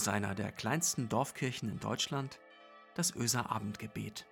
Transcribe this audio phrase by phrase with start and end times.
[0.00, 2.38] aus einer der kleinsten Dorfkirchen in Deutschland,
[2.94, 4.24] das Öser Abendgebet.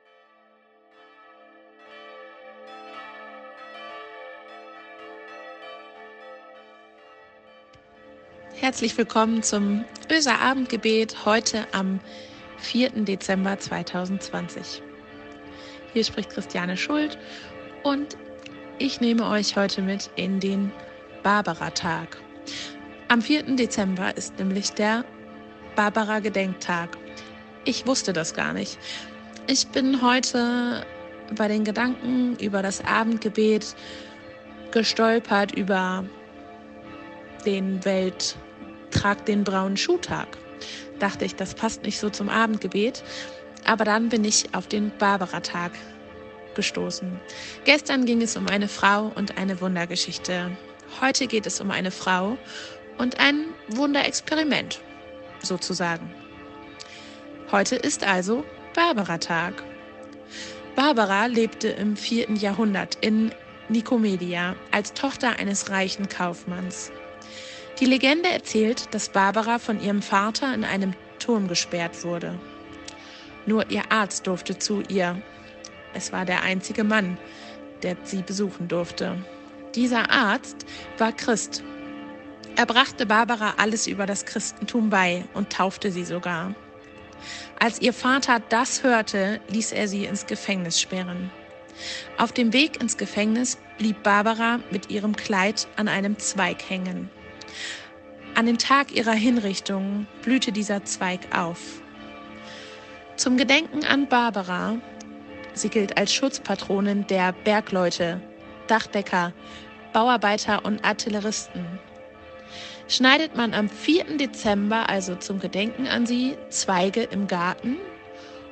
[8.55, 12.01] Herzlich willkommen zum Öser Abendgebet heute am
[12.57, 13.05] 4.
[13.05, 14.83] Dezember 2020.
[15.93, 17.19] Hier spricht Christiane Schuld
[17.83, 18.17] und
[18.79, 20.73] ich nehme euch heute mit in den
[21.23, 22.17] Barbara-Tag.
[23.09, 23.55] Am 4.
[23.57, 25.05] Dezember ist nämlich der
[25.79, 26.99] Barbara-Gedenktag.
[27.65, 28.81] Ich wusste das gar nicht.
[29.47, 30.85] Ich bin heute
[31.37, 33.77] bei den Gedanken über das Abendgebet
[34.73, 36.05] gestolpert über
[37.47, 38.37] den Welt
[38.91, 40.27] Trag den braunen Schuhtag.
[40.99, 43.05] Dachte ich, das passt nicht so zum Abendgebet.
[43.65, 45.71] Aber dann bin ich auf den Barbara-Tag
[46.57, 47.21] gestoßen.
[47.65, 50.51] Gestern ging es um eine Frau und eine Wundergeschichte.
[51.01, 52.37] Heute geht es um eine Frau
[52.99, 54.81] und ein Wunderexperiment,
[55.43, 56.13] sozusagen.
[57.51, 58.45] Heute ist also
[58.75, 59.63] Barbara-Tag.
[60.77, 63.33] Barbara lebte im vierten Jahrhundert in
[63.69, 66.93] Nikomedia als Tochter eines reichen Kaufmanns.
[67.81, 72.39] Die Legende erzählt, dass Barbara von ihrem Vater in einem Turm gesperrt wurde.
[73.47, 75.21] Nur ihr Arzt durfte zu ihr.
[75.95, 77.19] Es war der einzige Mann,
[77.83, 79.17] der sie besuchen durfte.
[79.75, 80.67] Dieser Arzt
[80.99, 81.63] war Christ.
[82.59, 86.57] Er brachte Barbara alles über das Christentum bei und taufte sie sogar.
[87.61, 91.31] Als ihr Vater das hörte, ließ er sie ins Gefängnis sperren.
[92.17, 97.11] Auf dem Weg ins Gefängnis blieb Barbara mit ihrem Kleid an einem Zweig hängen.
[98.35, 101.61] An dem Tag ihrer Hinrichtung blühte dieser Zweig auf.
[103.15, 104.79] Zum Gedenken an Barbara,
[105.55, 108.21] sie gilt als Schutzpatronin der Bergleute,
[108.67, 109.33] Dachdecker,
[109.93, 111.78] Bauarbeiter und Artilleristen,
[112.89, 114.17] schneidet man am 4.
[114.17, 117.77] Dezember, also zum Gedenken an sie, Zweige im Garten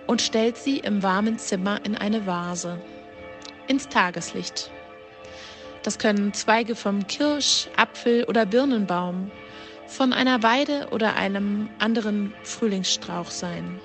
[0.07, 2.79] und stellt sie im warmen Zimmer in eine Vase,
[3.67, 4.71] ins Tageslicht.
[5.83, 9.31] Das können Zweige vom Kirsch-, Apfel- oder Birnenbaum,
[9.87, 13.81] von einer Weide oder einem anderen Frühlingsstrauch sein.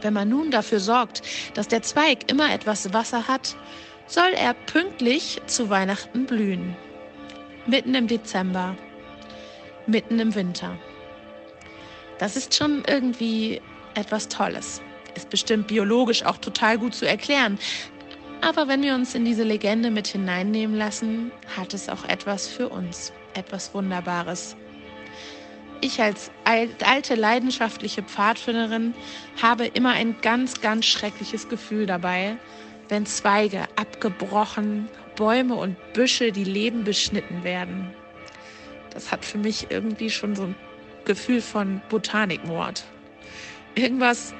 [0.00, 1.22] Wenn man nun dafür sorgt,
[1.54, 3.56] dass der Zweig immer etwas Wasser hat,
[4.06, 6.76] soll er pünktlich zu Weihnachten blühen.
[7.66, 8.76] Mitten im Dezember,
[9.88, 10.78] mitten im Winter.
[12.18, 13.60] Das ist schon irgendwie
[13.94, 14.82] etwas Tolles.
[15.14, 17.58] Ist bestimmt biologisch auch total gut zu erklären.
[18.40, 22.68] Aber wenn wir uns in diese Legende mit hineinnehmen lassen, hat es auch etwas für
[22.68, 24.56] uns, etwas Wunderbares.
[25.80, 28.94] Ich als alte leidenschaftliche Pfadfinderin
[29.40, 32.36] habe immer ein ganz, ganz schreckliches Gefühl dabei,
[32.88, 37.94] wenn Zweige abgebrochen, Bäume und Büsche, die Leben beschnitten werden.
[38.98, 40.56] Das hat für mich irgendwie schon so ein
[41.04, 42.84] Gefühl von Botanikmord.
[43.76, 44.34] Irgendwas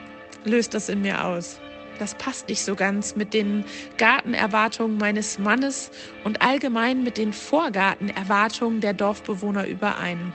[0.45, 1.61] löst das in mir aus
[1.99, 3.65] das passt nicht so ganz mit den
[3.97, 5.91] Gartenerwartungen meines Mannes
[6.25, 10.33] und allgemein mit den Vorgartenerwartungen der Dorfbewohner überein.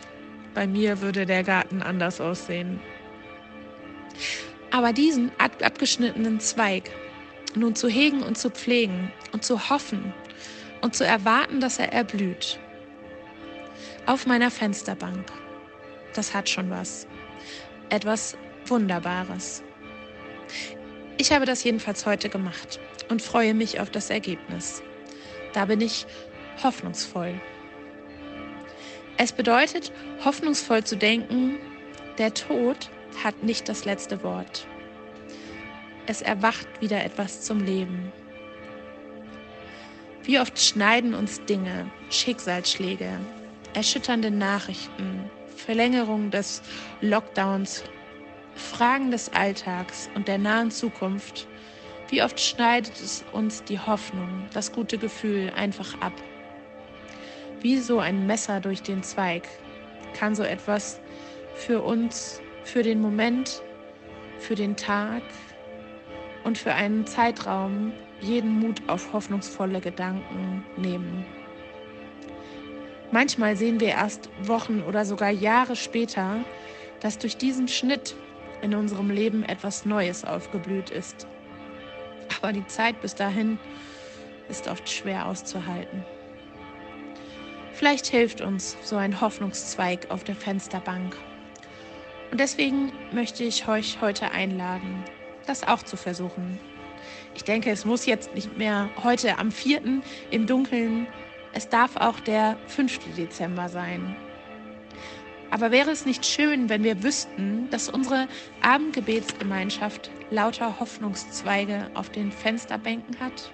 [0.54, 2.80] Bei mir würde der Garten anders aussehen.
[4.72, 6.92] Aber diesen abgeschnittenen Zweig
[7.56, 10.14] nun zu hegen und zu pflegen und zu hoffen
[10.82, 12.60] und zu erwarten, dass er erblüht.
[14.06, 15.32] Auf meiner Fensterbank.
[16.14, 17.08] Das hat schon was.
[17.88, 19.64] Etwas Wunderbares.
[21.18, 24.84] Ich habe das jedenfalls heute gemacht und freue mich auf das Ergebnis.
[25.54, 26.06] Da bin ich
[26.62, 27.40] hoffnungsvoll.
[29.16, 29.94] Es bedeutet,
[30.26, 31.58] hoffnungsvoll zu denken,
[32.18, 32.90] der Tod
[33.24, 34.68] hat nicht das letzte Wort.
[36.08, 38.12] Es erwacht wieder etwas zum Leben.
[40.24, 43.18] Wie oft schneiden uns Dinge, Schicksalsschläge,
[43.74, 46.62] erschütternde Nachrichten, Verlängerung des
[47.02, 47.84] Lockdowns
[48.56, 51.48] Fragen des Alltags und der nahen Zukunft,
[52.10, 56.14] wie oft schneidet es uns die Hoffnung, das gute Gefühl einfach ab.
[57.62, 59.48] Wie so ein Messer durch den Zweig
[60.14, 61.00] kann so etwas
[61.56, 63.64] für uns, für den Moment,
[64.38, 65.24] für den Tag
[66.44, 71.26] und für einen Zeitraum jeden Mut auf hoffnungsvolle Gedanken nehmen.
[73.14, 76.44] Manchmal sehen wir erst Wochen oder sogar Jahre später,
[77.00, 78.16] dass durch diesen Schnitt
[78.64, 81.28] in unserem Leben etwas Neues aufgeblüht ist.
[82.40, 83.60] Aber die Zeit bis dahin
[84.50, 86.04] ist oft schwer auszuhalten.
[87.74, 91.16] Vielleicht hilft uns so ein Hoffnungszweig auf der Fensterbank.
[92.32, 95.04] Und deswegen möchte ich euch heute einladen,
[95.46, 96.60] das auch zu versuchen.
[97.36, 100.02] Ich denke, es muss jetzt nicht mehr heute am 4.
[100.32, 101.06] im Dunkeln,
[101.54, 103.16] es darf auch der 5.
[103.16, 104.16] Dezember sein.
[105.52, 108.28] Aber wäre es nicht schön, wenn wir wüssten, dass unsere
[108.62, 113.52] Abendgebetsgemeinschaft lauter Hoffnungszweige auf den Fensterbänken hat?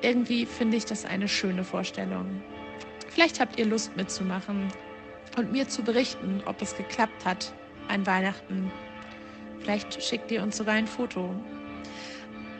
[0.00, 2.40] Irgendwie finde ich das eine schöne Vorstellung.
[3.08, 4.68] Vielleicht habt ihr Lust mitzumachen
[5.36, 7.52] und mir zu berichten, ob es geklappt hat
[7.88, 8.70] an Weihnachten.
[9.58, 11.34] Vielleicht schickt ihr uns sogar ein Foto.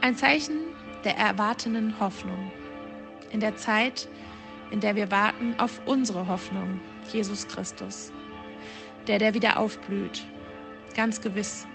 [0.00, 0.56] Ein Zeichen
[1.04, 2.50] der erwartenden Hoffnung.
[3.30, 4.08] In der Zeit,
[4.70, 6.80] in der wir warten auf unsere Hoffnung,
[7.12, 8.12] Jesus Christus
[9.06, 10.24] der, der wieder aufblüht.
[10.94, 11.66] Ganz gewiss.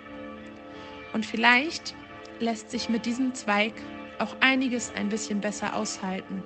[1.13, 1.95] Und vielleicht
[2.39, 3.73] lässt sich mit diesem Zweig
[4.19, 6.43] auch einiges ein bisschen besser aushalten.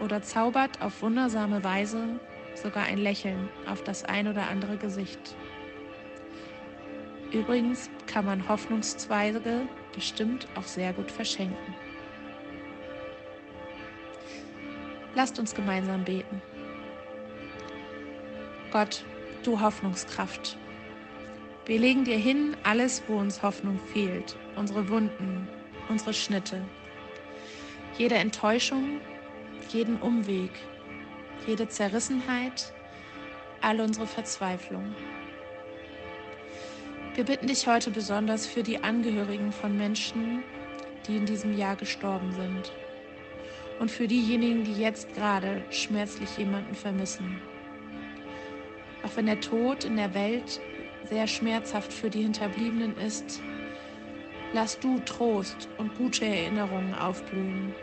[0.00, 2.20] Oder zaubert auf wundersame Weise
[2.54, 5.36] sogar ein Lächeln auf das ein oder andere Gesicht.
[7.30, 11.74] Übrigens kann man Hoffnungszweige bestimmt auch sehr gut verschenken.
[15.14, 16.40] Lasst uns gemeinsam beten.
[18.70, 19.04] Gott,
[19.42, 20.56] du Hoffnungskraft.
[21.66, 25.46] Wir legen dir hin alles, wo uns Hoffnung fehlt, unsere Wunden,
[25.90, 26.64] unsere Schnitte,
[27.98, 29.00] jede Enttäuschung,
[29.68, 30.50] jeden Umweg,
[31.46, 32.72] jede Zerrissenheit,
[33.60, 34.94] all unsere Verzweiflung.
[37.14, 40.42] Wir bitten dich heute besonders für die Angehörigen von Menschen,
[41.06, 42.72] die in diesem Jahr gestorben sind
[43.82, 47.40] und für diejenigen, die jetzt gerade schmerzlich jemanden vermissen.
[49.02, 50.60] Auch wenn der Tod in der Welt
[51.10, 53.42] sehr schmerzhaft für die Hinterbliebenen ist,
[54.52, 57.74] lass du Trost und gute Erinnerungen aufblühen.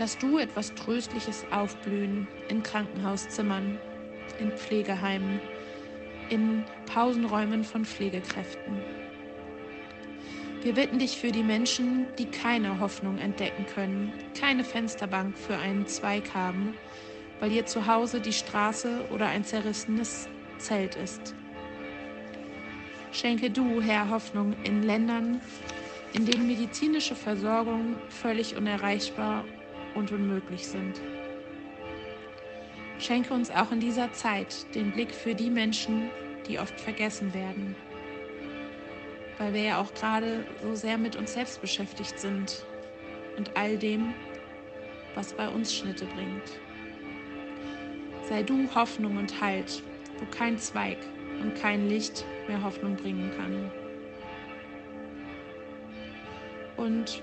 [0.00, 3.78] Lass du etwas Tröstliches aufblühen in Krankenhauszimmern,
[4.40, 5.40] in Pflegeheimen,
[6.30, 9.01] in Pausenräumen von Pflegekräften.
[10.62, 15.88] Wir bitten dich für die Menschen, die keine Hoffnung entdecken können, keine Fensterbank für einen
[15.88, 16.74] Zweig haben,
[17.40, 20.28] weil ihr Zuhause die Straße oder ein zerrissenes
[20.58, 21.34] Zelt ist.
[23.10, 25.40] Schenke du, Herr, Hoffnung in Ländern,
[26.12, 29.44] in denen medizinische Versorgung völlig unerreichbar
[29.96, 31.00] und unmöglich sind.
[33.00, 36.08] Schenke uns auch in dieser Zeit den Blick für die Menschen,
[36.46, 37.74] die oft vergessen werden,
[39.38, 42.64] weil wir ja auch gerade so sehr mit uns selbst beschäftigt sind
[43.36, 44.14] und all dem,
[45.14, 46.60] was bei uns Schnitte bringt.
[48.28, 49.82] Sei du Hoffnung und Halt,
[50.18, 50.98] wo kein Zweig
[51.40, 53.70] und kein Licht mehr Hoffnung bringen kann.
[56.76, 57.22] Und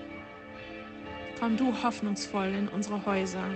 [1.39, 3.49] komm du hoffnungsvoll in unsere Häuser,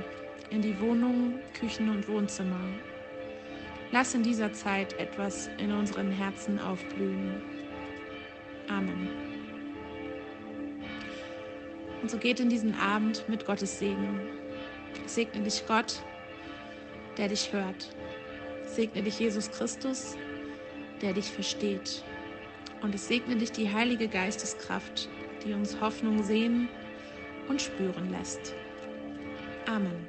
[0.49, 2.59] in die Wohnungen, Küchen und Wohnzimmer.
[3.91, 7.52] Lass in dieser Zeit etwas in unseren Herzen aufblühen.
[8.73, 9.07] Amen.
[12.01, 14.19] Und so geht in diesen Abend mit Gottes Segen.
[15.05, 16.01] Segne dich Gott,
[17.17, 17.95] der dich hört.
[18.65, 20.17] Segne dich Jesus Christus,
[21.01, 22.03] der dich versteht.
[22.81, 25.07] Und es segne dich die Heilige Geisteskraft,
[25.45, 26.67] die uns Hoffnung sehen
[27.47, 28.55] und spüren lässt.
[29.67, 30.07] Amen.